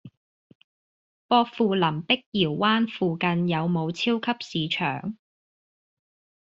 [1.27, 5.15] 薄扶林碧瑤灣附近有無超級市場？